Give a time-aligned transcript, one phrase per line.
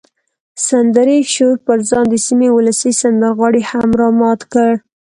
[0.67, 4.73] سندریز شور پر ځان د سیمې ولسي سندرغاړي هم را مات کړه.